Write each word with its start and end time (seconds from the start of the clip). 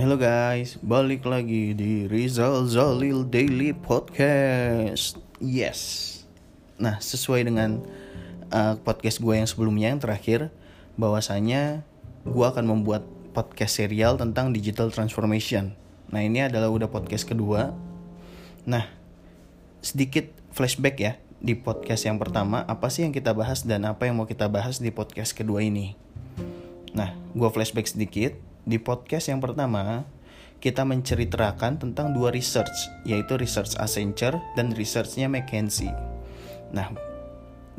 Halo 0.00 0.16
guys, 0.16 0.80
balik 0.80 1.28
lagi 1.28 1.76
di 1.76 2.08
Rizal 2.08 2.64
Zalil 2.64 3.20
Daily 3.20 3.76
Podcast. 3.76 5.20
Yes. 5.44 5.80
Nah, 6.80 6.96
sesuai 7.04 7.44
dengan 7.44 7.84
uh, 8.48 8.80
podcast 8.80 9.20
gue 9.20 9.36
yang 9.36 9.44
sebelumnya 9.44 9.92
yang 9.92 10.00
terakhir, 10.00 10.48
bahwasanya 10.96 11.84
gue 12.24 12.46
akan 12.48 12.64
membuat 12.64 13.04
podcast 13.36 13.76
serial 13.76 14.16
tentang 14.16 14.56
digital 14.56 14.88
transformation. 14.88 15.76
Nah, 16.08 16.24
ini 16.24 16.48
adalah 16.48 16.72
udah 16.72 16.88
podcast 16.88 17.28
kedua. 17.28 17.76
Nah, 18.64 18.88
sedikit 19.84 20.32
flashback 20.56 20.96
ya 20.96 21.20
di 21.44 21.52
podcast 21.52 22.08
yang 22.08 22.16
pertama, 22.16 22.64
apa 22.64 22.88
sih 22.88 23.04
yang 23.04 23.12
kita 23.12 23.36
bahas 23.36 23.68
dan 23.68 23.84
apa 23.84 24.08
yang 24.08 24.16
mau 24.16 24.24
kita 24.24 24.48
bahas 24.48 24.80
di 24.80 24.88
podcast 24.88 25.36
kedua 25.36 25.60
ini. 25.60 25.92
Nah, 26.96 27.12
gue 27.36 27.48
flashback 27.52 27.92
sedikit 27.92 28.48
di 28.64 28.76
podcast 28.76 29.32
yang 29.32 29.40
pertama, 29.40 30.04
kita 30.60 30.84
menceritakan 30.84 31.80
tentang 31.80 32.12
dua 32.12 32.28
research, 32.28 32.92
yaitu 33.08 33.40
research 33.40 33.74
Accenture 33.80 34.36
dan 34.54 34.76
researchnya 34.76 35.26
McKinsey. 35.26 35.88
Nah, 36.70 36.92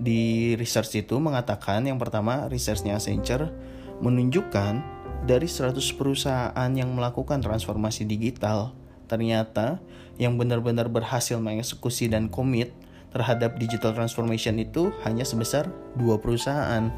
di 0.02 0.54
research 0.58 1.06
itu 1.06 1.22
mengatakan 1.22 1.86
yang 1.86 2.02
pertama 2.02 2.50
researchnya 2.50 2.98
Accenture 2.98 3.54
menunjukkan 4.02 4.82
dari 5.30 5.46
100 5.46 5.78
perusahaan 5.94 6.72
yang 6.74 6.90
melakukan 6.98 7.46
transformasi 7.46 8.10
digital, 8.10 8.74
ternyata 9.06 9.78
yang 10.18 10.42
benar-benar 10.42 10.90
berhasil 10.90 11.38
mengeksekusi 11.38 12.10
dan 12.10 12.34
komit 12.34 12.74
terhadap 13.14 13.60
digital 13.62 13.94
transformation 13.94 14.58
itu 14.58 14.90
hanya 15.06 15.22
sebesar 15.22 15.70
dua 16.00 16.18
perusahaan 16.18 16.90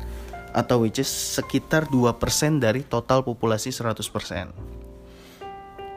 atau 0.53 0.85
which 0.85 1.01
is 1.01 1.09
sekitar 1.09 1.89
2% 1.89 2.61
dari 2.61 2.85
total 2.85 3.25
populasi 3.25 3.73
100%. 3.73 4.73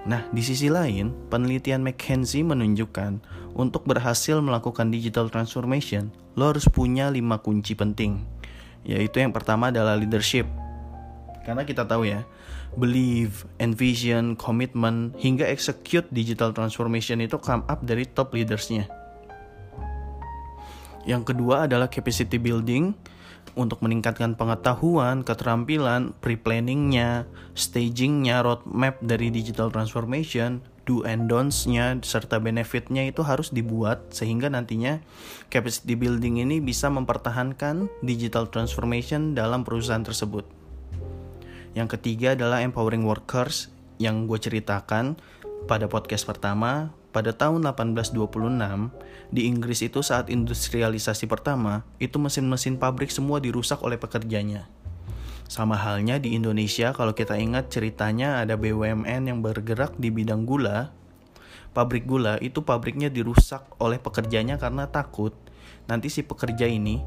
Nah, 0.07 0.23
di 0.31 0.39
sisi 0.39 0.71
lain, 0.71 1.11
penelitian 1.29 1.83
McKinsey 1.83 2.47
menunjukkan 2.47 3.21
untuk 3.59 3.85
berhasil 3.85 4.39
melakukan 4.39 4.89
digital 4.89 5.29
transformation, 5.29 6.15
lo 6.39 6.55
harus 6.55 6.71
punya 6.71 7.11
5 7.11 7.43
kunci 7.43 7.75
penting. 7.75 8.23
Yaitu 8.87 9.19
yang 9.19 9.35
pertama 9.35 9.75
adalah 9.75 9.99
leadership. 9.99 10.47
Karena 11.43 11.67
kita 11.67 11.83
tahu 11.83 12.07
ya, 12.07 12.23
believe, 12.79 13.51
envision, 13.59 14.39
commitment, 14.39 15.11
hingga 15.19 15.43
execute 15.47 16.07
digital 16.15 16.55
transformation 16.55 17.19
itu 17.19 17.35
come 17.43 17.67
up 17.67 17.83
dari 17.83 18.07
top 18.07 18.31
leadersnya. 18.39 18.87
Yang 21.03 21.35
kedua 21.35 21.67
adalah 21.67 21.91
capacity 21.91 22.39
building, 22.39 22.95
untuk 23.57 23.81
meningkatkan 23.81 24.37
pengetahuan, 24.37 25.25
keterampilan, 25.25 26.13
pre-planningnya, 26.21 27.25
stagingnya, 27.57 28.45
roadmap 28.45 29.01
dari 29.01 29.33
digital 29.33 29.73
transformation, 29.73 30.61
do 30.87 31.03
and 31.03 31.27
don'ts-nya, 31.27 31.99
serta 32.05 32.39
benefitnya 32.39 33.09
itu 33.09 33.25
harus 33.27 33.51
dibuat 33.51 34.15
sehingga 34.15 34.47
nantinya 34.47 35.03
capacity 35.51 35.99
building 35.99 36.45
ini 36.45 36.63
bisa 36.63 36.87
mempertahankan 36.93 37.91
digital 38.05 38.47
transformation 38.47 39.35
dalam 39.35 39.67
perusahaan 39.67 40.05
tersebut. 40.05 40.47
Yang 41.75 41.99
ketiga 41.99 42.39
adalah 42.39 42.63
empowering 42.63 43.03
workers 43.05 43.69
yang 43.97 44.29
gue 44.29 44.39
ceritakan 44.39 45.19
pada 45.67 45.91
podcast 45.91 46.29
pertama 46.29 46.95
pada 47.17 47.33
tahun 47.33 47.65
1826, 47.65 48.93
di 49.31 49.51
Inggris 49.51 49.83
itu 49.83 50.01
saat 50.03 50.31
industrialisasi 50.31 51.27
pertama, 51.27 51.83
itu 51.99 52.17
mesin-mesin 52.17 52.79
pabrik 52.79 53.11
semua 53.11 53.43
dirusak 53.43 53.83
oleh 53.83 53.99
pekerjanya. 53.99 54.71
Sama 55.47 55.79
halnya 55.79 56.19
di 56.19 56.35
Indonesia 56.35 56.91
kalau 56.91 57.15
kita 57.15 57.39
ingat 57.39 57.71
ceritanya 57.71 58.43
ada 58.43 58.59
BUMN 58.59 59.31
yang 59.31 59.39
bergerak 59.43 59.95
di 59.95 60.11
bidang 60.11 60.43
gula. 60.43 60.91
Pabrik 61.71 62.09
gula 62.09 62.41
itu 62.43 62.67
pabriknya 62.67 63.13
dirusak 63.13 63.63
oleh 63.79 64.01
pekerjanya 64.03 64.59
karena 64.59 64.91
takut 64.91 65.37
nanti 65.87 66.11
si 66.11 66.27
pekerja 66.27 66.67
ini 66.67 66.99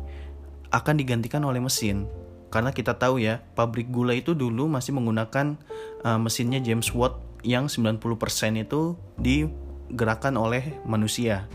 akan 0.71 0.95
digantikan 0.95 1.43
oleh 1.43 1.59
mesin. 1.59 2.07
Karena 2.49 2.73
kita 2.73 2.97
tahu 2.97 3.21
ya, 3.21 3.45
pabrik 3.53 3.93
gula 3.93 4.17
itu 4.17 4.33
dulu 4.33 4.65
masih 4.65 4.97
menggunakan 4.97 5.59
uh, 6.01 6.17
mesinnya 6.17 6.57
James 6.63 6.89
Watt 6.95 7.21
yang 7.45 7.69
90% 7.69 8.01
itu 8.57 8.97
di 9.19 9.45
gerakan 9.93 10.37
oleh 10.37 10.79
manusia. 10.85 11.45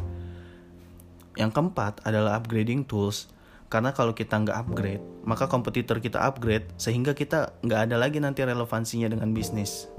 Yang 1.35 1.51
keempat 1.55 2.03
adalah 2.07 2.39
upgrading 2.39 2.87
tools. 2.87 3.31
Karena 3.73 3.91
kalau 3.91 4.15
kita 4.15 4.39
nggak 4.39 4.55
upgrade, 4.55 5.03
maka 5.27 5.51
kompetitor 5.51 5.99
kita 5.99 6.23
upgrade 6.23 6.71
sehingga 6.79 7.11
kita 7.11 7.59
nggak 7.67 7.91
ada 7.91 7.97
lagi 7.99 8.23
nanti 8.23 8.47
relevansinya 8.47 9.11
dengan 9.11 9.35
bisnis. 9.35 9.91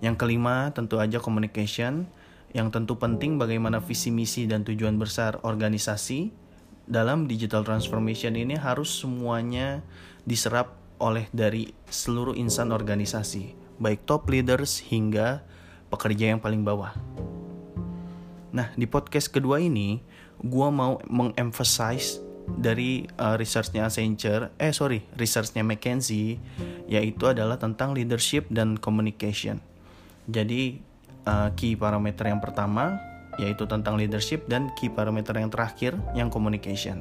Yang 0.00 0.16
kelima 0.24 0.72
tentu 0.72 0.96
aja 0.96 1.20
communication, 1.20 2.08
yang 2.56 2.72
tentu 2.72 2.96
penting 2.96 3.36
bagaimana 3.36 3.84
visi 3.84 4.08
misi 4.08 4.48
dan 4.48 4.64
tujuan 4.64 4.96
besar 4.96 5.36
organisasi 5.44 6.32
dalam 6.88 7.28
digital 7.28 7.62
transformation 7.62 8.34
ini 8.34 8.56
harus 8.56 8.88
semuanya 8.88 9.84
diserap 10.24 10.74
oleh 11.02 11.26
dari 11.34 11.70
seluruh 11.90 12.34
insan 12.38 12.70
organisasi, 12.70 13.52
baik 13.82 14.06
top 14.06 14.30
leaders 14.30 14.80
hingga 14.86 15.42
pekerja 15.90 16.32
yang 16.32 16.40
paling 16.40 16.62
bawah. 16.62 16.94
Nah, 18.52 18.68
di 18.76 18.84
podcast 18.84 19.32
kedua 19.32 19.64
ini, 19.64 20.04
gue 20.40 20.68
mau 20.72 20.96
mengemphasize 21.10 22.24
dari 22.48 23.06
uh, 23.20 23.36
researchnya 23.38 23.86
Accenture, 23.86 24.50
eh 24.58 24.74
sorry, 24.74 25.04
researchnya 25.14 25.62
McKinsey, 25.62 26.40
yaitu 26.88 27.28
adalah 27.28 27.60
tentang 27.60 27.94
leadership 27.94 28.48
dan 28.50 28.80
communication. 28.80 29.62
Jadi, 30.26 30.82
uh, 31.26 31.50
key 31.54 31.78
parameter 31.78 32.30
yang 32.30 32.42
pertama 32.42 32.98
yaitu 33.40 33.64
tentang 33.64 33.96
leadership 33.96 34.44
dan 34.44 34.68
key 34.76 34.92
parameter 34.92 35.32
yang 35.32 35.48
terakhir 35.48 35.96
yang 36.12 36.28
communication. 36.28 37.00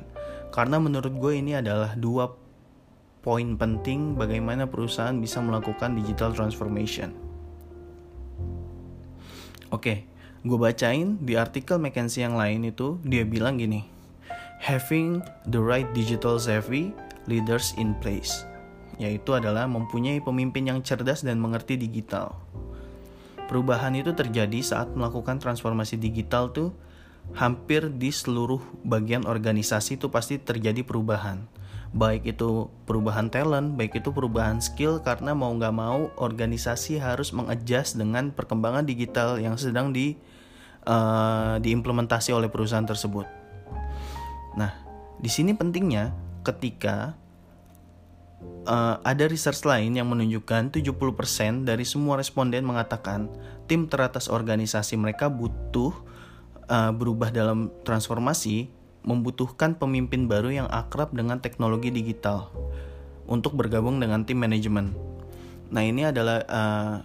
Karena 0.52 0.80
menurut 0.80 1.12
gue 1.12 1.34
ini 1.36 1.59
adalah 1.59 1.96
dua 1.96 2.31
poin 3.22 3.56
penting 3.59 4.16
bagaimana 4.16 4.66
perusahaan 4.68 5.16
bisa 5.19 5.44
melakukan 5.44 5.96
digital 6.00 6.31
transformation. 6.31 7.12
Oke, 9.72 10.03
gue 10.41 10.57
bacain 10.57 11.22
di 11.22 11.38
artikel 11.38 11.78
McKinsey 11.78 12.25
yang 12.25 12.34
lain 12.34 12.66
itu 12.66 12.97
dia 13.06 13.22
bilang 13.22 13.62
gini, 13.62 13.85
having 14.57 15.22
the 15.53 15.62
right 15.62 15.85
digital 15.94 16.41
savvy 16.41 16.90
leaders 17.29 17.78
in 17.78 17.94
place, 18.02 18.50
yaitu 18.97 19.38
adalah 19.38 19.69
mempunyai 19.69 20.18
pemimpin 20.18 20.66
yang 20.66 20.81
cerdas 20.81 21.22
dan 21.22 21.38
mengerti 21.38 21.78
digital. 21.78 22.34
Perubahan 23.46 23.94
itu 23.94 24.18
terjadi 24.18 24.66
saat 24.66 24.90
melakukan 24.97 25.38
transformasi 25.38 26.01
digital 26.01 26.50
tuh 26.50 26.74
hampir 27.38 27.94
di 27.94 28.09
seluruh 28.09 28.63
bagian 28.81 29.30
organisasi 29.30 30.01
itu 30.01 30.09
pasti 30.09 30.41
terjadi 30.41 30.81
perubahan 30.81 31.46
baik 31.91 32.24
itu 32.24 32.72
perubahan 32.88 33.28
talent, 33.28 33.75
baik 33.75 34.00
itu 34.00 34.16
perubahan 34.16 34.63
skill 34.63 35.03
karena 35.03 35.35
mau 35.35 35.51
nggak 35.51 35.75
mau 35.75 36.07
organisasi 36.16 37.03
harus 37.03 37.35
mengadjust 37.35 38.00
dengan 38.00 38.31
perkembangan 38.31 38.88
digital 38.88 39.35
yang 39.35 39.59
sedang 39.59 39.91
di 39.91 40.16
uh, 40.86 41.58
diimplementasi 41.62 42.34
oleh 42.34 42.50
perusahaan 42.50 42.86
tersebut. 42.86 43.25
Nah, 44.58 44.72
di 45.22 45.30
sini 45.30 45.56
pentingnya 45.56 46.12
ketika 46.42 47.16
uh, 48.66 48.97
ada 49.06 49.30
research 49.30 49.64
lain 49.64 49.96
yang 49.97 50.09
menunjukkan 50.09 50.74
70% 50.74 51.68
dari 51.68 51.86
semua 51.86 52.18
responden 52.18 52.66
mengatakan 52.66 53.30
tim 53.69 53.86
teratas 53.86 54.28
organisasi 54.28 54.97
mereka 54.97 55.30
butuh 55.30 55.94
uh, 56.68 56.92
berubah 56.92 57.30
dalam 57.30 57.69
transformasi 57.86 58.69
membutuhkan 59.02 59.74
pemimpin 59.78 60.30
baru 60.30 60.53
yang 60.53 60.68
akrab 60.69 61.09
dengan 61.13 61.42
teknologi 61.42 61.90
digital 61.90 62.54
untuk 63.25 63.57
bergabung 63.57 63.98
dengan 63.98 64.22
tim 64.25 64.38
manajemen. 64.38 64.94
Nah, 65.72 65.81
ini 65.81 66.06
adalah 66.06 66.44
uh, 66.45 66.95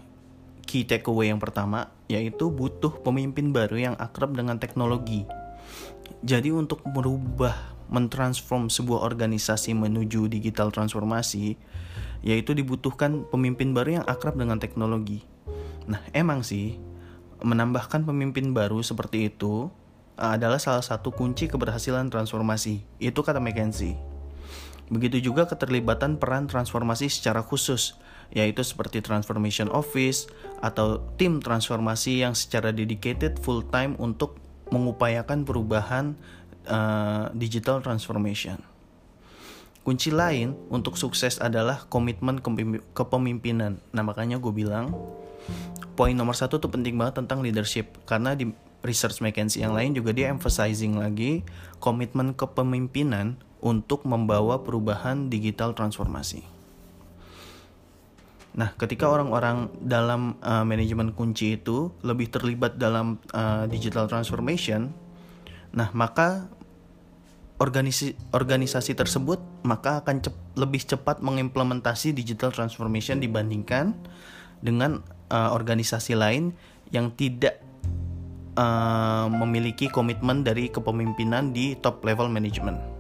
key 0.66 0.82
takeaway 0.84 1.30
yang 1.30 1.38
pertama, 1.38 1.94
yaitu 2.10 2.50
butuh 2.50 2.90
pemimpin 3.00 3.54
baru 3.54 3.78
yang 3.78 3.96
akrab 3.96 4.34
dengan 4.34 4.58
teknologi. 4.58 5.24
Jadi 6.26 6.50
untuk 6.50 6.82
merubah, 6.84 7.54
mentransform 7.86 8.66
sebuah 8.66 9.06
organisasi 9.06 9.72
menuju 9.78 10.26
digital 10.26 10.74
transformasi, 10.74 11.54
yaitu 12.26 12.50
dibutuhkan 12.52 13.22
pemimpin 13.30 13.70
baru 13.70 14.02
yang 14.02 14.06
akrab 14.10 14.34
dengan 14.34 14.58
teknologi. 14.58 15.22
Nah, 15.86 16.02
emang 16.10 16.42
sih 16.42 16.76
menambahkan 17.40 18.02
pemimpin 18.02 18.50
baru 18.50 18.82
seperti 18.82 19.30
itu 19.30 19.70
adalah 20.16 20.56
salah 20.56 20.82
satu 20.82 21.12
kunci 21.12 21.46
keberhasilan 21.46 22.08
transformasi. 22.08 22.82
Itu 22.98 23.22
kata 23.22 23.38
McKenzie. 23.38 23.94
Begitu 24.86 25.32
juga 25.32 25.50
keterlibatan 25.50 26.18
peran 26.18 26.46
transformasi 26.46 27.10
secara 27.10 27.42
khusus, 27.42 27.98
yaitu 28.30 28.62
seperti 28.62 29.02
transformation 29.02 29.66
office 29.70 30.30
atau 30.62 31.02
tim 31.18 31.42
transformasi 31.42 32.22
yang 32.22 32.38
secara 32.38 32.70
dedicated 32.70 33.38
full 33.42 33.66
time 33.66 33.98
untuk 33.98 34.38
mengupayakan 34.70 35.42
perubahan 35.46 36.14
uh, 36.70 37.30
digital 37.34 37.82
transformation. 37.82 38.62
Kunci 39.86 40.10
lain 40.10 40.58
untuk 40.66 40.98
sukses 40.98 41.38
adalah 41.38 41.86
komitmen 41.86 42.42
kepemimpinan. 42.90 43.78
Nah 43.94 44.02
makanya 44.02 44.42
gue 44.42 44.50
bilang 44.50 44.90
poin 45.94 46.10
nomor 46.10 46.34
satu 46.34 46.58
tuh 46.58 46.66
penting 46.66 46.98
banget 46.98 47.22
tentang 47.22 47.38
leadership 47.38 47.94
karena 48.02 48.34
di 48.34 48.50
research 48.82 49.22
McKinsey 49.22 49.62
yang 49.62 49.78
lain 49.78 49.94
juga 49.94 50.10
dia 50.10 50.26
emphasizing 50.26 50.98
lagi 50.98 51.46
komitmen 51.78 52.34
kepemimpinan 52.34 53.38
untuk 53.66 54.06
membawa 54.06 54.62
perubahan 54.62 55.26
digital 55.26 55.74
transformasi. 55.74 56.46
Nah, 58.56 58.72
ketika 58.78 59.10
orang-orang 59.10 59.68
dalam 59.84 60.38
uh, 60.40 60.64
manajemen 60.64 61.12
kunci 61.12 61.60
itu 61.60 61.92
lebih 62.00 62.32
terlibat 62.32 62.78
dalam 62.78 63.20
uh, 63.34 63.68
digital 63.68 64.08
transformation, 64.08 64.94
nah 65.76 65.92
maka 65.92 66.48
organisasi 67.60 68.16
organisasi 68.32 68.96
tersebut 68.96 69.40
maka 69.60 70.00
akan 70.00 70.24
cep, 70.24 70.32
lebih 70.56 70.80
cepat 70.88 71.20
mengimplementasi 71.20 72.16
digital 72.16 72.48
transformation 72.48 73.20
dibandingkan 73.20 73.92
dengan 74.64 75.04
uh, 75.28 75.52
organisasi 75.52 76.16
lain 76.16 76.56
yang 76.96 77.12
tidak 77.12 77.60
uh, 78.56 79.28
memiliki 79.28 79.92
komitmen 79.92 80.40
dari 80.40 80.72
kepemimpinan 80.72 81.52
di 81.52 81.76
top 81.76 82.00
level 82.08 82.32
management. 82.32 82.95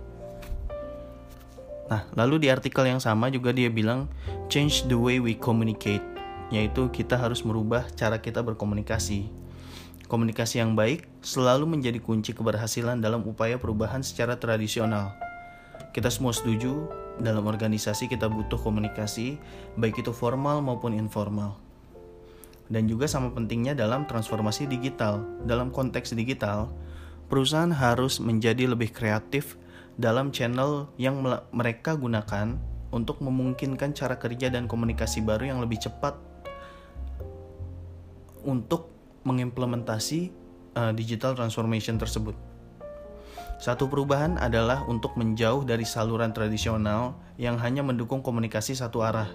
Nah, 1.86 2.02
lalu 2.18 2.46
di 2.46 2.48
artikel 2.50 2.82
yang 2.86 2.98
sama 2.98 3.30
juga 3.30 3.54
dia 3.54 3.70
bilang 3.70 4.10
change 4.50 4.86
the 4.90 4.98
way 4.98 5.22
we 5.22 5.38
communicate, 5.38 6.02
yaitu 6.50 6.90
kita 6.90 7.14
harus 7.14 7.46
merubah 7.46 7.86
cara 7.94 8.18
kita 8.18 8.42
berkomunikasi. 8.42 9.30
Komunikasi 10.06 10.62
yang 10.62 10.78
baik 10.78 11.06
selalu 11.22 11.66
menjadi 11.66 11.98
kunci 11.98 12.34
keberhasilan 12.34 13.02
dalam 13.02 13.26
upaya 13.26 13.58
perubahan 13.58 14.02
secara 14.02 14.38
tradisional. 14.38 15.14
Kita 15.90 16.10
semua 16.10 16.34
setuju, 16.34 16.86
dalam 17.18 17.46
organisasi 17.48 18.06
kita 18.10 18.30
butuh 18.30 18.58
komunikasi, 18.60 19.38
baik 19.78 20.02
itu 20.02 20.12
formal 20.14 20.62
maupun 20.62 20.94
informal 20.94 21.66
dan 22.66 22.90
juga 22.90 23.06
sama 23.06 23.30
pentingnya 23.30 23.78
dalam 23.78 24.04
transformasi 24.04 24.66
digital. 24.66 25.22
Dalam 25.46 25.70
konteks 25.70 26.14
digital, 26.18 26.70
perusahaan 27.30 27.70
harus 27.70 28.18
menjadi 28.18 28.66
lebih 28.66 28.90
kreatif 28.90 29.54
dalam 29.96 30.32
channel 30.32 30.92
yang 31.00 31.24
mereka 31.52 31.96
gunakan 31.96 32.56
untuk 32.92 33.20
memungkinkan 33.24 33.96
cara 33.96 34.16
kerja 34.20 34.52
dan 34.52 34.68
komunikasi 34.68 35.24
baru 35.24 35.52
yang 35.56 35.58
lebih 35.64 35.80
cepat 35.82 36.16
untuk 38.46 38.92
mengimplementasi 39.26 40.30
uh, 40.78 40.92
digital 40.94 41.34
transformation 41.34 41.98
tersebut. 41.98 42.36
Satu 43.56 43.88
perubahan 43.88 44.36
adalah 44.36 44.84
untuk 44.84 45.16
menjauh 45.16 45.64
dari 45.64 45.88
saluran 45.88 46.30
tradisional 46.30 47.16
yang 47.40 47.56
hanya 47.56 47.80
mendukung 47.80 48.20
komunikasi 48.20 48.76
satu 48.76 49.00
arah 49.00 49.32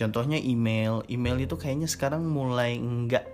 Contohnya 0.00 0.40
email, 0.40 1.04
email 1.12 1.36
itu 1.44 1.60
kayaknya 1.60 1.84
sekarang 1.84 2.24
mulai 2.24 2.80
enggak 2.80 3.28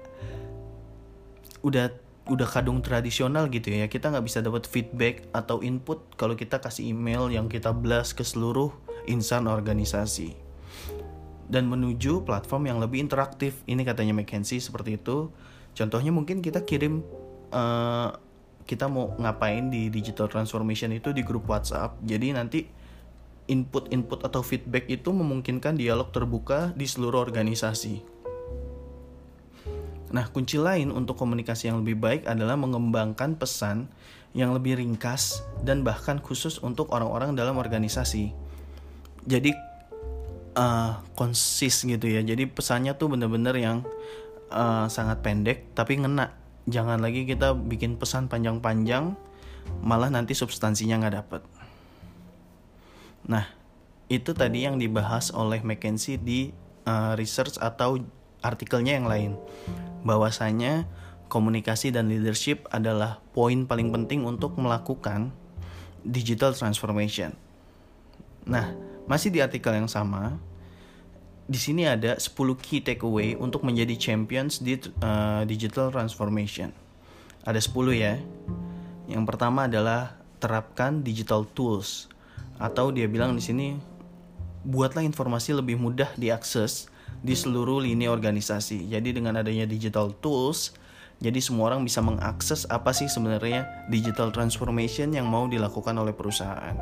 udah 1.63 1.95
udah 2.27 2.49
kadung 2.51 2.83
tradisional 2.83 3.47
gitu 3.49 3.71
ya. 3.71 3.87
Kita 3.87 4.11
nggak 4.11 4.27
bisa 4.27 4.43
dapat 4.43 4.67
feedback 4.67 5.31
atau 5.31 5.63
input 5.63 6.03
kalau 6.19 6.35
kita 6.35 6.59
kasih 6.59 6.91
email 6.91 7.31
yang 7.31 7.47
kita 7.47 7.71
blast 7.71 8.19
ke 8.19 8.27
seluruh 8.27 8.75
insan 9.07 9.47
organisasi. 9.47 10.35
Dan 11.47 11.71
menuju 11.71 12.27
platform 12.27 12.67
yang 12.67 12.79
lebih 12.83 12.99
interaktif. 12.99 13.63
Ini 13.71 13.87
katanya 13.87 14.19
McKinsey 14.19 14.59
seperti 14.59 14.99
itu. 14.99 15.31
Contohnya 15.79 16.11
mungkin 16.11 16.43
kita 16.43 16.67
kirim 16.67 17.07
uh, 17.55 18.11
kita 18.67 18.91
mau 18.91 19.15
ngapain 19.15 19.71
di 19.71 19.87
digital 19.87 20.27
transformation 20.27 20.91
itu 20.91 21.15
di 21.15 21.23
grup 21.23 21.47
WhatsApp. 21.47 22.03
Jadi 22.03 22.35
nanti 22.35 22.61
input-input 23.47 24.27
atau 24.27 24.43
feedback 24.43 24.91
itu 24.91 25.15
memungkinkan 25.15 25.79
dialog 25.79 26.11
terbuka 26.11 26.75
di 26.75 26.91
seluruh 26.91 27.23
organisasi. 27.23 28.16
Nah, 30.17 30.33
kunci 30.33 30.57
lain 30.57 30.89
untuk 30.89 31.21
komunikasi 31.21 31.69
yang 31.69 31.85
lebih 31.85 32.01
baik 32.01 32.25
adalah 32.25 32.57
mengembangkan 32.57 33.37
pesan 33.37 33.93
yang 34.33 34.57
lebih 34.57 34.81
ringkas 34.81 35.45
dan 35.61 35.85
bahkan 35.85 36.17
khusus 36.17 36.57
untuk 36.65 36.89
orang-orang 36.89 37.37
dalam 37.37 37.61
organisasi. 37.61 38.33
Jadi 39.29 39.53
uh, 40.57 41.05
konsis 41.13 41.85
gitu 41.85 42.09
ya. 42.09 42.25
Jadi 42.25 42.49
pesannya 42.49 42.97
tuh 42.97 43.13
bener-bener 43.13 43.61
yang 43.61 43.85
uh, 44.49 44.89
sangat 44.89 45.21
pendek 45.21 45.77
tapi 45.77 46.01
ngena. 46.01 46.33
Jangan 46.65 46.97
lagi 47.05 47.29
kita 47.29 47.53
bikin 47.53 48.01
pesan 48.01 48.33
panjang-panjang 48.33 49.13
malah 49.85 50.09
nanti 50.09 50.33
substansinya 50.33 50.97
nggak 50.97 51.17
dapet. 51.21 51.43
Nah, 53.29 53.45
itu 54.09 54.33
tadi 54.33 54.65
yang 54.65 54.81
dibahas 54.81 55.29
oleh 55.35 55.61
McKinsey 55.61 56.17
di 56.17 56.57
uh, 56.89 57.13
research 57.19 57.61
atau 57.61 58.01
artikelnya 58.41 58.97
yang 58.99 59.07
lain. 59.09 59.33
Bahwasanya 60.03 60.89
komunikasi 61.27 61.91
dan 61.91 62.09
leadership 62.11 62.67
adalah 62.71 63.21
poin 63.35 63.67
paling 63.67 63.91
penting 63.91 64.23
untuk 64.23 64.55
melakukan 64.57 65.35
digital 66.07 66.55
transformation. 66.55 67.35
Nah, 68.47 68.71
masih 69.11 69.35
di 69.35 69.43
artikel 69.43 69.75
yang 69.75 69.91
sama, 69.91 70.39
di 71.47 71.59
sini 71.59 71.87
ada 71.87 72.19
10 72.19 72.31
key 72.59 72.83
takeaway 72.83 73.35
untuk 73.39 73.63
menjadi 73.67 73.95
champions 73.99 74.63
di 74.63 74.79
uh, 75.03 75.43
digital 75.47 75.91
transformation. 75.91 76.71
Ada 77.43 77.59
10 77.63 77.75
ya. 77.95 78.19
Yang 79.07 79.25
pertama 79.27 79.71
adalah 79.71 80.19
terapkan 80.43 81.03
digital 81.03 81.47
tools 81.47 82.11
atau 82.59 82.91
dia 82.91 83.07
bilang 83.07 83.37
di 83.39 83.43
sini 83.43 83.67
buatlah 84.67 85.07
informasi 85.07 85.55
lebih 85.55 85.79
mudah 85.79 86.11
diakses 86.19 86.91
di 87.23 87.35
seluruh 87.37 87.85
lini 87.85 88.09
organisasi. 88.11 88.89
Jadi 88.91 89.17
dengan 89.17 89.41
adanya 89.41 89.65
digital 89.65 90.13
tools, 90.21 90.77
jadi 91.17 91.41
semua 91.41 91.73
orang 91.73 91.85
bisa 91.85 92.05
mengakses 92.05 92.69
apa 92.69 92.93
sih 92.93 93.09
sebenarnya 93.09 93.89
digital 93.89 94.29
transformation 94.29 95.17
yang 95.17 95.25
mau 95.25 95.49
dilakukan 95.49 95.97
oleh 95.97 96.13
perusahaan. 96.13 96.77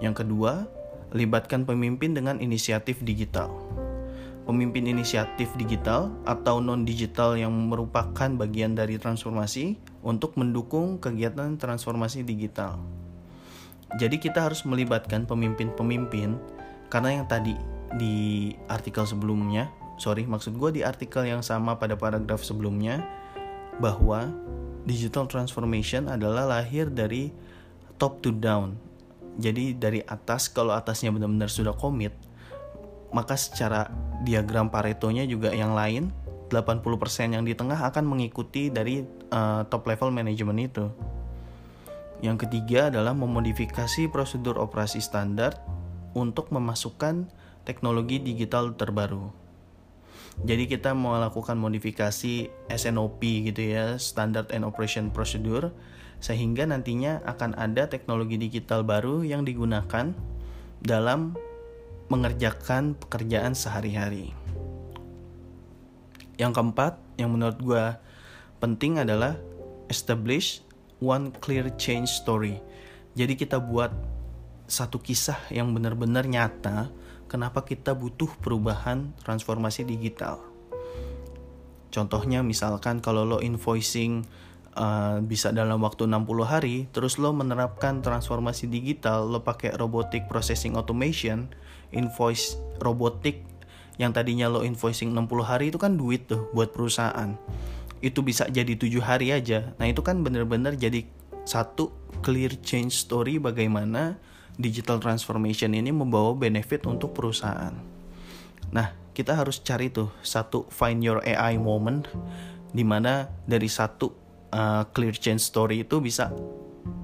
Yang 0.00 0.24
kedua, 0.24 0.64
libatkan 1.12 1.68
pemimpin 1.68 2.16
dengan 2.16 2.40
inisiatif 2.40 3.04
digital. 3.04 3.52
Pemimpin 4.44 4.84
inisiatif 4.84 5.48
digital 5.56 6.12
atau 6.28 6.60
non-digital 6.60 7.40
yang 7.40 7.52
merupakan 7.52 8.28
bagian 8.36 8.76
dari 8.76 9.00
transformasi 9.00 9.80
untuk 10.04 10.36
mendukung 10.36 11.00
kegiatan 11.00 11.56
transformasi 11.56 12.24
digital. 12.28 12.76
Jadi 13.96 14.20
kita 14.20 14.44
harus 14.44 14.66
melibatkan 14.68 15.24
pemimpin-pemimpin 15.24 16.36
karena 16.92 17.20
yang 17.22 17.26
tadi 17.30 17.56
di 17.96 18.52
artikel 18.66 19.04
sebelumnya, 19.04 19.68
sorry 20.00 20.24
maksud 20.24 20.56
gue 20.56 20.80
di 20.80 20.82
artikel 20.82 21.28
yang 21.28 21.44
sama 21.44 21.76
pada 21.78 21.94
paragraf 21.94 22.42
sebelumnya 22.42 23.04
bahwa 23.78 24.30
digital 24.84 25.28
transformation 25.28 26.08
adalah 26.08 26.46
lahir 26.48 26.88
dari 26.88 27.32
top 27.96 28.20
to 28.20 28.34
down. 28.34 28.76
Jadi 29.34 29.74
dari 29.74 29.98
atas 30.06 30.46
kalau 30.46 30.70
atasnya 30.74 31.10
benar-benar 31.10 31.50
sudah 31.50 31.74
komit, 31.74 32.14
maka 33.10 33.34
secara 33.34 33.90
diagram 34.22 34.70
Pareto-nya 34.70 35.26
juga 35.26 35.50
yang 35.50 35.74
lain 35.74 36.14
80% 36.50 37.34
yang 37.34 37.42
di 37.42 37.56
tengah 37.56 37.82
akan 37.82 38.04
mengikuti 38.06 38.70
dari 38.70 39.02
uh, 39.34 39.66
top 39.66 39.90
level 39.90 40.14
manajemen 40.14 40.58
itu. 40.62 40.86
Yang 42.22 42.46
ketiga 42.46 42.94
adalah 42.94 43.12
memodifikasi 43.12 44.06
prosedur 44.08 44.56
operasi 44.62 45.02
standar 45.02 45.58
untuk 46.14 46.54
memasukkan 46.54 47.26
teknologi 47.64 48.20
digital 48.20 48.76
terbaru. 48.76 49.32
Jadi 50.42 50.66
kita 50.66 50.92
mau 50.92 51.14
melakukan 51.14 51.54
modifikasi 51.54 52.50
SNOP 52.66 53.22
gitu 53.22 53.62
ya, 53.62 53.96
Standard 54.00 54.50
and 54.50 54.66
Operation 54.66 55.14
Procedure, 55.14 55.70
sehingga 56.18 56.66
nantinya 56.66 57.22
akan 57.22 57.54
ada 57.54 57.86
teknologi 57.86 58.34
digital 58.40 58.82
baru 58.82 59.22
yang 59.22 59.46
digunakan 59.46 60.10
dalam 60.82 61.38
mengerjakan 62.10 62.98
pekerjaan 62.98 63.54
sehari-hari. 63.54 64.34
Yang 66.34 66.52
keempat, 66.58 66.98
yang 67.14 67.30
menurut 67.30 67.58
gue 67.62 67.84
penting 68.58 68.98
adalah 68.98 69.38
establish 69.86 70.60
one 70.98 71.30
clear 71.38 71.70
change 71.78 72.10
story. 72.10 72.58
Jadi 73.14 73.38
kita 73.38 73.62
buat 73.62 73.94
satu 74.66 74.98
kisah 74.98 75.38
yang 75.54 75.70
benar-benar 75.70 76.26
nyata 76.26 76.90
kenapa 77.34 77.66
kita 77.66 77.98
butuh 77.98 78.30
perubahan 78.38 79.10
transformasi 79.26 79.82
digital. 79.82 80.38
Contohnya 81.90 82.46
misalkan 82.46 83.02
kalau 83.02 83.26
lo 83.26 83.42
invoicing 83.42 84.22
uh, 84.78 85.18
bisa 85.18 85.50
dalam 85.50 85.82
waktu 85.82 86.06
60 86.06 86.46
hari, 86.46 86.86
terus 86.94 87.18
lo 87.18 87.34
menerapkan 87.34 88.06
transformasi 88.06 88.70
digital, 88.70 89.26
lo 89.26 89.42
pakai 89.42 89.74
robotic 89.74 90.30
processing 90.30 90.78
automation, 90.78 91.50
invoice 91.90 92.54
robotik 92.78 93.42
yang 93.98 94.14
tadinya 94.14 94.46
lo 94.46 94.62
invoicing 94.62 95.10
60 95.10 95.42
hari 95.42 95.74
itu 95.74 95.78
kan 95.78 95.94
duit 95.98 96.26
tuh 96.26 96.50
buat 96.50 96.74
perusahaan 96.74 97.34
itu 98.02 98.20
bisa 98.20 98.50
jadi 98.50 98.74
tujuh 98.74 99.00
hari 99.00 99.30
aja 99.30 99.72
nah 99.78 99.86
itu 99.86 100.02
kan 100.02 100.20
bener-bener 100.26 100.74
jadi 100.74 101.06
satu 101.46 101.94
clear 102.26 102.58
change 102.58 103.06
story 103.06 103.38
bagaimana 103.38 104.18
digital 104.54 105.02
transformation 105.02 105.74
ini 105.74 105.90
membawa 105.90 106.34
benefit 106.36 106.86
untuk 106.86 107.14
perusahaan 107.16 107.94
Nah, 108.74 108.90
kita 109.14 109.38
harus 109.38 109.62
cari 109.62 109.86
tuh 109.94 110.10
satu 110.26 110.66
find 110.66 110.98
your 111.06 111.22
AI 111.22 111.54
moment 111.60 112.10
di 112.74 112.82
mana 112.82 113.30
dari 113.46 113.70
satu 113.70 114.10
uh, 114.50 114.82
clear 114.90 115.14
change 115.14 115.46
story 115.46 115.86
itu 115.86 116.02
bisa 116.02 116.34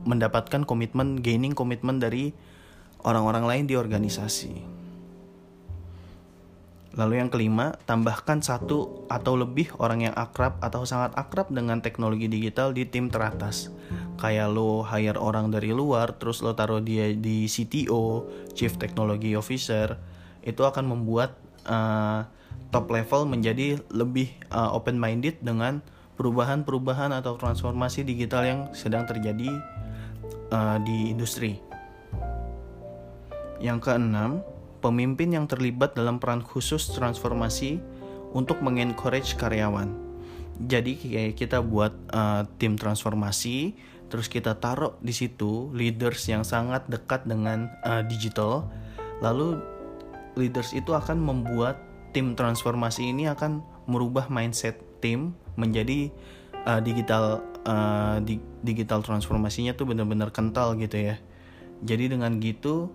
mendapatkan 0.02 0.66
komitmen 0.66 1.23
gaining 1.23 1.54
komitmen 1.54 2.02
dari 2.02 2.35
orang-orang 3.07 3.47
lain 3.47 3.64
di 3.71 3.78
organisasi. 3.78 4.79
Lalu 6.99 7.23
yang 7.23 7.30
kelima, 7.30 7.78
tambahkan 7.87 8.42
satu 8.42 9.06
atau 9.06 9.38
lebih 9.38 9.70
orang 9.78 10.11
yang 10.11 10.14
akrab 10.18 10.59
atau 10.59 10.82
sangat 10.82 11.14
akrab 11.14 11.47
dengan 11.54 11.78
teknologi 11.78 12.26
digital 12.26 12.75
di 12.75 12.82
tim 12.82 13.06
teratas. 13.06 13.70
Kayak 14.18 14.50
lo 14.50 14.82
hire 14.82 15.14
orang 15.14 15.54
dari 15.54 15.70
luar, 15.70 16.18
terus 16.18 16.42
lo 16.42 16.50
taruh 16.59 16.82
dia 16.82 17.14
di 17.14 17.47
CTO, 17.47 18.26
Chief 18.59 18.75
Technology 18.75 19.38
Officer, 19.38 19.94
itu 20.42 20.66
akan 20.66 20.90
membuat 20.90 21.38
uh, 21.70 22.26
top 22.75 22.90
level 22.90 23.23
menjadi 23.23 23.78
lebih 23.94 24.35
uh, 24.50 24.75
open 24.75 24.99
minded 24.99 25.38
dengan 25.38 25.78
perubahan-perubahan 26.18 27.14
atau 27.16 27.38
transformasi 27.38 28.02
digital 28.02 28.42
yang 28.44 28.61
sedang 28.75 29.06
terjadi 29.06 29.49
uh, 30.50 30.76
di 30.82 31.14
industri. 31.14 31.62
Yang 33.62 33.78
keenam, 33.88 34.42
pemimpin 34.80 35.37
yang 35.37 35.46
terlibat 35.46 35.94
dalam 35.94 36.16
peran 36.18 36.40
khusus 36.40 36.90
transformasi 36.92 37.80
untuk 38.32 38.58
mengencourage 38.64 39.37
karyawan. 39.37 39.92
Jadi 40.60 40.92
kayak 40.96 41.40
kita 41.40 41.64
buat 41.64 41.92
uh, 42.12 42.44
tim 42.60 42.76
transformasi, 42.76 43.72
terus 44.12 44.28
kita 44.28 44.60
taruh 44.60 44.96
di 45.00 45.12
situ 45.16 45.72
leaders 45.72 46.28
yang 46.28 46.44
sangat 46.44 46.84
dekat 46.88 47.25
dengan 47.25 47.72
uh, 47.84 48.04
digital. 48.04 48.68
Lalu 49.25 49.60
leaders 50.37 50.76
itu 50.76 50.92
akan 50.92 51.16
membuat 51.16 51.80
tim 52.12 52.37
transformasi 52.37 53.08
ini 53.08 53.30
akan 53.30 53.64
merubah 53.88 54.28
mindset 54.28 54.76
tim 55.00 55.32
menjadi 55.56 56.12
uh, 56.68 56.80
digital 56.84 57.40
uh, 57.64 58.20
di, 58.20 58.37
digital 58.60 59.00
transformasinya 59.00 59.72
tuh 59.72 59.88
benar-benar 59.88 60.28
kental 60.28 60.76
gitu 60.76 61.12
ya. 61.12 61.16
Jadi 61.80 62.12
dengan 62.12 62.37
gitu 62.37 62.92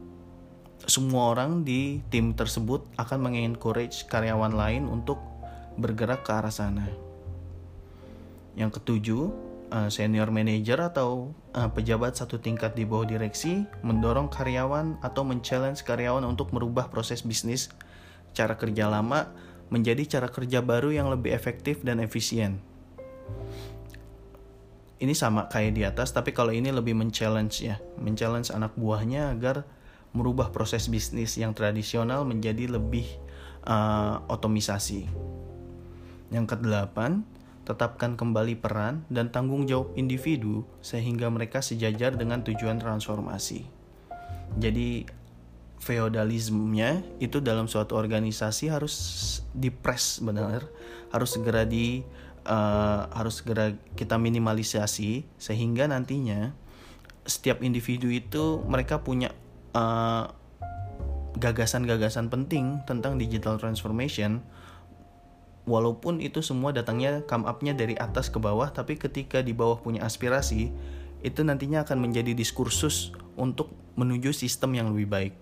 semua 0.84 1.32
orang 1.32 1.64
di 1.64 2.04
tim 2.12 2.36
tersebut 2.36 2.84
akan 3.00 3.20
mengencourage 3.32 4.06
karyawan 4.12 4.54
lain 4.54 4.86
untuk 4.92 5.18
bergerak 5.80 6.28
ke 6.28 6.32
arah 6.36 6.52
sana. 6.52 6.88
Yang 8.60 8.80
ketujuh, 8.80 9.24
eh, 9.72 9.90
senior 9.92 10.30
manager 10.30 10.84
atau 10.84 11.32
eh, 11.56 11.70
pejabat 11.72 12.20
satu 12.20 12.38
tingkat 12.40 12.76
di 12.76 12.84
bawah 12.84 13.08
direksi 13.08 13.64
mendorong 13.82 14.28
karyawan 14.28 15.00
atau 15.00 15.24
men-challenge 15.24 15.82
karyawan 15.88 16.28
untuk 16.28 16.52
merubah 16.52 16.92
proses 16.92 17.24
bisnis 17.24 17.72
cara 18.36 18.60
kerja 18.60 18.92
lama 18.92 19.32
menjadi 19.72 20.20
cara 20.20 20.28
kerja 20.30 20.62
baru 20.62 20.94
yang 20.94 21.10
lebih 21.10 21.34
efektif 21.34 21.82
dan 21.82 22.04
efisien. 22.04 22.62
Ini 24.96 25.12
sama 25.12 25.52
kayak 25.52 25.74
di 25.76 25.84
atas, 25.84 26.16
tapi 26.16 26.32
kalau 26.32 26.56
ini 26.56 26.72
lebih 26.72 26.96
men-challenge 26.96 27.56
ya, 27.66 27.82
men-challenge 28.00 28.48
anak 28.54 28.72
buahnya 28.80 29.36
agar 29.36 29.68
merubah 30.16 30.50
proses 30.50 30.88
bisnis 30.88 31.36
yang 31.36 31.52
tradisional 31.52 32.24
menjadi 32.24 32.72
lebih 32.72 33.06
uh, 33.68 34.24
otomisasi. 34.32 35.06
Yang 36.32 36.56
kedelapan, 36.56 37.28
tetapkan 37.68 38.16
kembali 38.16 38.56
peran 38.62 39.04
dan 39.12 39.34
tanggung 39.34 39.68
jawab 39.68 39.92
individu 40.00 40.64
sehingga 40.80 41.28
mereka 41.28 41.60
sejajar 41.60 42.16
dengan 42.16 42.42
tujuan 42.46 42.80
transformasi. 42.80 43.68
Jadi 44.56 45.04
feodalismenya 45.82 47.04
itu 47.20 47.44
dalam 47.44 47.68
suatu 47.68 48.00
organisasi 48.00 48.72
harus 48.72 48.96
dipres 49.52 50.24
benar, 50.24 50.64
harus 51.12 51.36
segera 51.36 51.68
di 51.68 52.06
uh, 52.46 53.10
harus 53.12 53.42
segera 53.42 53.74
kita 53.98 54.16
minimalisasi 54.16 55.26
sehingga 55.36 55.90
nantinya 55.90 56.54
setiap 57.26 57.66
individu 57.66 58.08
itu 58.14 58.62
mereka 58.70 59.02
punya 59.02 59.34
uh, 59.76 60.32
gagasan-gagasan 61.36 62.32
penting 62.32 62.80
tentang 62.88 63.20
digital 63.20 63.60
transformation 63.60 64.40
walaupun 65.68 66.24
itu 66.24 66.40
semua 66.40 66.72
datangnya 66.72 67.26
come 67.28 67.44
up-nya 67.44 67.76
dari 67.76 68.00
atas 68.00 68.32
ke 68.32 68.40
bawah 68.40 68.72
tapi 68.72 68.96
ketika 68.96 69.44
di 69.44 69.52
bawah 69.52 69.82
punya 69.84 70.08
aspirasi 70.08 70.72
itu 71.26 71.42
nantinya 71.42 71.84
akan 71.84 72.06
menjadi 72.06 72.38
diskursus 72.38 73.10
untuk 73.34 73.74
menuju 73.98 74.30
sistem 74.30 74.78
yang 74.78 74.94
lebih 74.94 75.10
baik. 75.10 75.34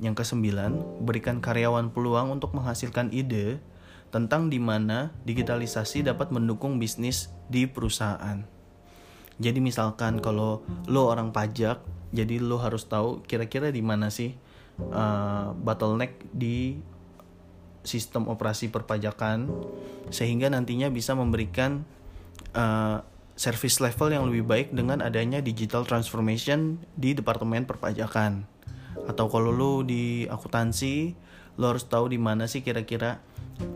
Yang 0.00 0.24
kesembilan, 0.24 1.04
berikan 1.04 1.44
karyawan 1.44 1.92
peluang 1.92 2.32
untuk 2.32 2.56
menghasilkan 2.56 3.12
ide 3.12 3.60
tentang 4.08 4.48
di 4.48 4.56
mana 4.56 5.12
digitalisasi 5.28 6.06
dapat 6.06 6.32
mendukung 6.32 6.80
bisnis 6.80 7.28
di 7.52 7.68
perusahaan. 7.68 8.40
Jadi 9.36 9.58
misalkan 9.60 10.22
kalau 10.24 10.64
lo 10.88 11.12
orang 11.12 11.28
pajak 11.28 11.82
jadi 12.14 12.40
lo 12.40 12.56
harus 12.60 12.88
tahu 12.88 13.20
kira-kira 13.24 13.68
di 13.68 13.84
mana 13.84 14.08
sih 14.08 14.32
uh, 14.80 15.52
bottleneck 15.52 16.24
di 16.32 16.78
sistem 17.84 18.28
operasi 18.28 18.68
perpajakan 18.68 19.48
sehingga 20.12 20.52
nantinya 20.52 20.92
bisa 20.92 21.16
memberikan 21.16 21.84
uh, 22.56 23.00
service 23.38 23.78
level 23.78 24.10
yang 24.10 24.24
lebih 24.26 24.44
baik 24.44 24.68
dengan 24.74 24.98
adanya 25.00 25.38
digital 25.38 25.86
transformation 25.86 26.82
di 26.98 27.14
departemen 27.14 27.64
perpajakan. 27.64 28.44
Atau 29.06 29.30
kalau 29.30 29.54
lo 29.54 29.86
di 29.86 30.26
akuntansi 30.26 31.14
lo 31.58 31.70
harus 31.70 31.86
tahu 31.86 32.10
di 32.10 32.18
mana 32.18 32.50
sih 32.50 32.66
kira-kira 32.66 33.22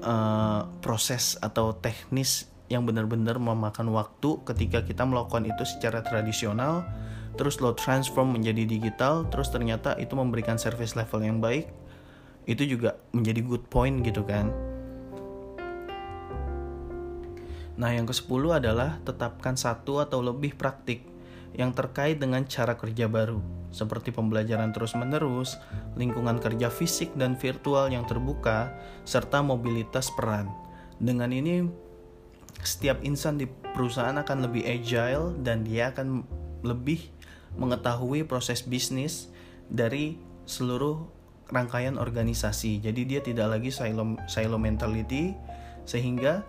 uh, 0.02 0.66
proses 0.82 1.38
atau 1.38 1.74
teknis 1.78 2.50
yang 2.66 2.88
benar-benar 2.88 3.36
memakan 3.36 3.92
waktu 3.92 4.40
ketika 4.48 4.82
kita 4.82 5.04
melakukan 5.04 5.44
itu 5.44 5.62
secara 5.66 6.00
tradisional 6.00 6.86
terus 7.34 7.60
lo 7.60 7.72
transform 7.72 8.36
menjadi 8.36 8.68
digital 8.68 9.28
terus 9.28 9.48
ternyata 9.48 9.96
itu 9.96 10.12
memberikan 10.12 10.60
service 10.60 10.96
level 10.96 11.20
yang 11.24 11.38
baik 11.40 11.68
itu 12.44 12.76
juga 12.76 12.98
menjadi 13.14 13.40
good 13.44 13.64
point 13.70 14.02
gitu 14.02 14.26
kan 14.26 14.50
Nah 17.72 17.90
yang 17.90 18.04
ke 18.04 18.14
10 18.14 18.62
adalah 18.62 19.00
tetapkan 19.02 19.56
satu 19.56 19.98
atau 20.04 20.20
lebih 20.20 20.54
praktik 20.54 21.02
yang 21.56 21.72
terkait 21.74 22.16
dengan 22.16 22.44
cara 22.48 22.76
kerja 22.76 23.08
baru 23.08 23.40
seperti 23.72 24.12
pembelajaran 24.12 24.70
terus-menerus, 24.70 25.56
lingkungan 25.96 26.36
kerja 26.36 26.68
fisik 26.68 27.08
dan 27.16 27.40
virtual 27.40 27.88
yang 27.88 28.04
terbuka, 28.04 28.68
serta 29.08 29.40
mobilitas 29.40 30.12
peran. 30.12 30.52
Dengan 31.00 31.32
ini 31.32 31.64
setiap 32.60 33.00
insan 33.00 33.40
di 33.40 33.48
perusahaan 33.48 34.14
akan 34.14 34.44
lebih 34.44 34.62
agile 34.68 35.34
dan 35.40 35.64
dia 35.64 35.88
akan 35.88 36.22
lebih 36.62 37.08
mengetahui 37.56 38.24
proses 38.24 38.64
bisnis 38.64 39.28
dari 39.68 40.16
seluruh 40.48 41.04
rangkaian 41.52 42.00
organisasi. 42.00 42.80
Jadi 42.80 43.04
dia 43.04 43.20
tidak 43.20 43.58
lagi 43.58 43.68
silo, 43.68 44.16
silo 44.26 44.56
mentality 44.56 45.36
sehingga 45.84 46.46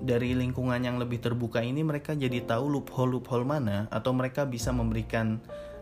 dari 0.00 0.36
lingkungan 0.36 0.78
yang 0.84 0.96
lebih 1.00 1.18
terbuka 1.20 1.64
ini 1.64 1.82
mereka 1.82 2.12
jadi 2.12 2.44
tahu 2.44 2.70
loophole 2.70 3.18
loophole 3.18 3.44
mana 3.44 3.88
atau 3.88 4.12
mereka 4.12 4.44
bisa 4.44 4.70
memberikan 4.70 5.40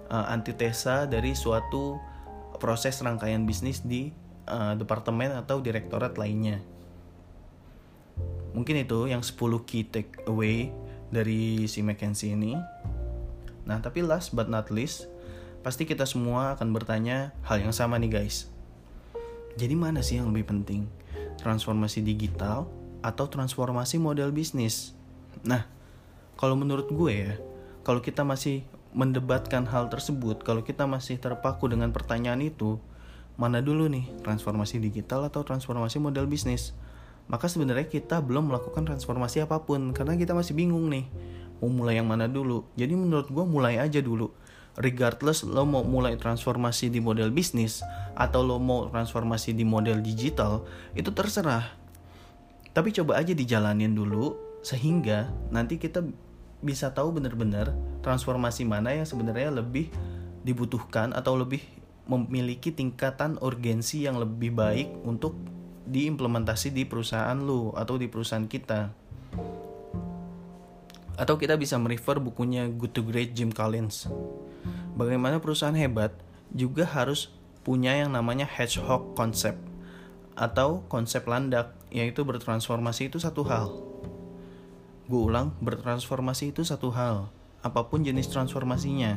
uh, 0.08 0.30
antitesa 0.30 1.04
dari 1.04 1.34
suatu 1.34 1.98
proses 2.56 3.02
rangkaian 3.02 3.44
bisnis 3.44 3.84
di 3.84 4.10
uh, 4.48 4.72
departemen 4.78 5.34
atau 5.36 5.60
direktorat 5.60 6.16
lainnya. 6.16 6.62
Mungkin 8.56 8.88
itu 8.88 9.04
yang 9.04 9.20
10 9.20 9.36
key 9.68 9.84
takeaway 9.84 10.72
dari 11.12 11.68
si 11.68 11.84
McKinsey 11.84 12.32
ini. 12.32 12.56
Nah, 13.66 13.82
tapi 13.82 14.00
last 14.06 14.32
but 14.32 14.46
not 14.46 14.70
least, 14.70 15.10
pasti 15.66 15.82
kita 15.82 16.06
semua 16.06 16.54
akan 16.54 16.70
bertanya 16.70 17.34
hal 17.42 17.58
yang 17.58 17.74
sama 17.74 17.98
nih 17.98 18.22
guys. 18.22 18.46
Jadi 19.58 19.74
mana 19.74 20.00
sih 20.06 20.22
yang 20.22 20.30
lebih 20.30 20.46
penting? 20.46 20.86
Transformasi 21.42 22.06
digital 22.06 22.70
atau 23.02 23.26
transformasi 23.26 23.98
model 23.98 24.30
bisnis? 24.30 24.94
Nah, 25.42 25.66
kalau 26.38 26.54
menurut 26.54 26.86
gue 26.86 27.12
ya, 27.12 27.34
kalau 27.82 27.98
kita 27.98 28.22
masih 28.22 28.62
mendebatkan 28.94 29.66
hal 29.66 29.90
tersebut, 29.90 30.46
kalau 30.46 30.62
kita 30.62 30.86
masih 30.86 31.18
terpaku 31.18 31.66
dengan 31.66 31.90
pertanyaan 31.90 32.40
itu, 32.40 32.78
mana 33.34 33.60
dulu 33.60 33.90
nih 33.90 34.08
transformasi 34.24 34.80
digital 34.80 35.26
atau 35.26 35.42
transformasi 35.42 35.98
model 35.98 36.30
bisnis? 36.30 36.72
Maka 37.26 37.50
sebenarnya 37.50 37.90
kita 37.90 38.22
belum 38.22 38.54
melakukan 38.54 38.86
transformasi 38.86 39.42
apa 39.42 39.66
pun 39.66 39.90
karena 39.90 40.14
kita 40.14 40.30
masih 40.30 40.54
bingung 40.54 40.86
nih 40.86 41.10
mau 41.60 41.70
mulai 41.72 41.98
yang 41.98 42.08
mana 42.08 42.28
dulu? 42.28 42.68
Jadi 42.76 42.92
menurut 42.92 43.28
gue 43.28 43.44
mulai 43.44 43.80
aja 43.80 44.00
dulu. 44.00 44.32
Regardless 44.76 45.40
lo 45.48 45.64
mau 45.64 45.80
mulai 45.80 46.20
transformasi 46.20 46.92
di 46.92 47.00
model 47.00 47.32
bisnis 47.32 47.80
atau 48.12 48.44
lo 48.44 48.60
mau 48.60 48.92
transformasi 48.92 49.56
di 49.56 49.64
model 49.64 50.04
digital 50.04 50.68
itu 50.92 51.08
terserah. 51.08 51.72
Tapi 52.76 52.92
coba 52.92 53.16
aja 53.16 53.32
dijalanin 53.32 53.96
dulu 53.96 54.36
sehingga 54.60 55.32
nanti 55.48 55.80
kita 55.80 56.04
bisa 56.60 56.92
tahu 56.92 57.16
benar-benar 57.16 57.72
transformasi 58.04 58.68
mana 58.68 58.92
yang 58.92 59.08
sebenarnya 59.08 59.48
lebih 59.48 59.88
dibutuhkan 60.44 61.16
atau 61.16 61.40
lebih 61.40 61.64
memiliki 62.06 62.70
tingkatan 62.70 63.40
urgensi 63.42 64.06
yang 64.06 64.20
lebih 64.20 64.54
baik 64.54 64.88
untuk 65.02 65.34
diimplementasi 65.86 66.70
di 66.74 66.86
perusahaan 66.86 67.38
lu 67.38 67.74
atau 67.74 67.98
di 67.98 68.06
perusahaan 68.06 68.46
kita. 68.46 68.94
Atau 71.16 71.40
kita 71.40 71.56
bisa 71.56 71.80
merefer 71.80 72.20
bukunya 72.20 72.68
Good 72.68 72.92
to 72.92 73.02
Great 73.04 73.32
Jim 73.32 73.48
Collins. 73.48 74.08
Bagaimana 74.96 75.40
perusahaan 75.40 75.76
hebat 75.76 76.12
juga 76.52 76.84
harus 76.84 77.32
punya 77.64 77.96
yang 77.96 78.12
namanya 78.12 78.44
hedgehog 78.46 79.16
concept 79.16 79.58
atau 80.36 80.84
konsep 80.92 81.24
landak, 81.24 81.72
yaitu 81.88 82.22
bertransformasi 82.22 83.08
itu 83.08 83.16
satu 83.16 83.42
hal. 83.48 83.72
Gue 85.08 85.32
ulang, 85.32 85.56
bertransformasi 85.64 86.52
itu 86.52 86.62
satu 86.62 86.92
hal, 86.92 87.32
apa 87.64 87.88
pun 87.88 88.04
jenis 88.04 88.28
transformasinya. 88.28 89.16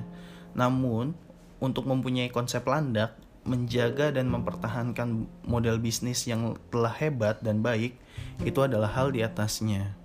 Namun, 0.56 1.13
untuk 1.60 1.84
mempunyai 1.91 2.32
konsep 2.32 2.63
landak, 2.63 3.20
menjaga 3.44 4.15
dan 4.15 4.32
mempertahankan 4.32 5.27
model 5.44 5.75
bisnis 5.84 6.24
yang 6.24 6.56
telah 6.72 6.96
hebat 6.96 7.44
dan 7.44 7.60
baik 7.60 8.00
itu 8.48 8.60
adalah 8.63 8.88
hal 8.96 9.12
di 9.12 9.20
atasnya. 9.20 9.99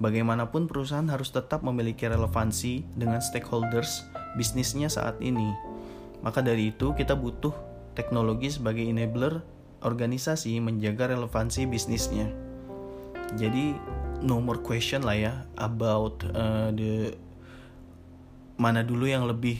Bagaimanapun 0.00 0.64
perusahaan 0.64 1.04
harus 1.12 1.28
tetap 1.28 1.60
memiliki 1.60 2.08
relevansi 2.08 2.88
dengan 2.96 3.20
stakeholders 3.20 4.08
bisnisnya 4.40 4.88
saat 4.88 5.20
ini. 5.20 5.52
Maka 6.24 6.40
dari 6.40 6.72
itu 6.72 6.96
kita 6.96 7.12
butuh 7.12 7.52
teknologi 7.92 8.48
sebagai 8.48 8.80
enabler 8.80 9.44
organisasi 9.84 10.56
menjaga 10.60 11.12
relevansi 11.12 11.68
bisnisnya. 11.68 12.32
Jadi 13.36 13.76
no 14.24 14.40
more 14.40 14.60
question 14.60 15.04
lah 15.04 15.16
ya 15.16 15.34
about 15.56 16.24
uh, 16.32 16.72
the 16.72 17.16
mana 18.60 18.84
dulu 18.84 19.08
yang 19.08 19.24
lebih 19.24 19.56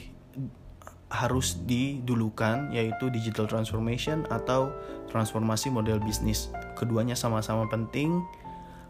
harus 1.11 1.59
didulukan 1.67 2.71
yaitu 2.71 3.11
digital 3.11 3.43
transformation 3.43 4.23
atau 4.31 4.71
transformasi 5.11 5.67
model 5.67 5.99
bisnis. 5.99 6.53
Keduanya 6.79 7.17
sama-sama 7.17 7.67
penting. 7.67 8.23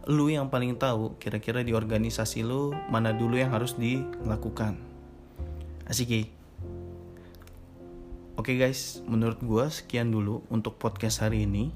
Lu 0.09 0.33
yang 0.33 0.49
paling 0.49 0.81
tahu 0.81 1.13
kira-kira 1.21 1.61
di 1.61 1.77
organisasi 1.77 2.41
lu 2.41 2.73
mana 2.89 3.13
dulu 3.13 3.37
yang 3.37 3.53
harus 3.53 3.77
dilakukan. 3.77 4.73
Asik? 5.85 6.25
Oke 8.33 8.57
guys, 8.57 9.05
menurut 9.05 9.37
gue 9.45 9.61
sekian 9.69 10.09
dulu 10.09 10.41
untuk 10.49 10.81
podcast 10.81 11.21
hari 11.21 11.45
ini. 11.45 11.69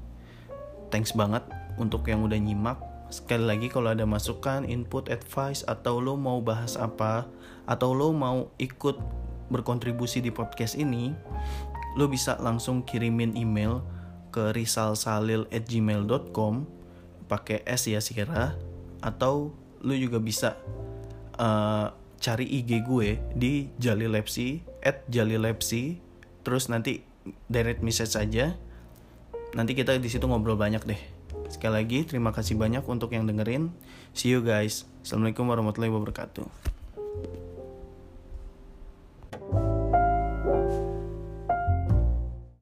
Thanks 0.90 1.14
banget 1.14 1.46
untuk 1.78 2.02
yang 2.10 2.26
udah 2.26 2.34
nyimak. 2.34 2.82
Sekali 3.06 3.46
lagi 3.46 3.70
kalau 3.70 3.94
ada 3.94 4.02
masukan, 4.02 4.66
input, 4.66 5.06
advice, 5.06 5.62
atau 5.70 6.02
lo 6.02 6.18
mau 6.18 6.42
bahas 6.42 6.74
apa, 6.74 7.30
atau 7.70 7.94
lo 7.94 8.10
mau 8.10 8.50
ikut 8.58 8.98
berkontribusi 9.46 10.18
di 10.18 10.34
podcast 10.34 10.74
ini, 10.74 11.14
lo 11.94 12.10
bisa 12.10 12.34
langsung 12.42 12.82
kirimin 12.82 13.38
email 13.38 13.86
ke 14.34 14.50
risalsalil@gmail.com 14.50 16.75
pakai 17.26 17.62
S 17.66 17.90
ya 17.90 18.00
Sierra. 18.02 18.56
Atau 19.02 19.54
lo 19.84 19.94
juga 19.94 20.18
bisa 20.18 20.56
uh, 21.38 21.92
cari 22.16 22.46
IG 22.48 22.82
gue 22.82 23.20
di 23.36 23.70
Jalilepsi 23.78 24.62
at 24.82 25.04
Jalilepsi. 25.06 26.00
Terus 26.42 26.70
nanti 26.70 27.02
direct 27.50 27.82
message 27.82 28.14
saja 28.14 28.54
nanti 29.56 29.72
kita 29.72 29.96
di 29.96 30.08
situ 30.12 30.28
ngobrol 30.28 30.58
banyak 30.58 30.82
deh. 30.84 31.00
Sekali 31.48 31.80
lagi 31.80 31.98
terima 32.04 32.34
kasih 32.34 32.58
banyak 32.58 32.82
untuk 32.84 33.14
yang 33.16 33.24
dengerin. 33.24 33.72
See 34.12 34.32
you 34.32 34.44
guys. 34.44 34.84
Assalamualaikum 35.00 35.46
warahmatullahi 35.46 35.92
wabarakatuh 35.92 37.45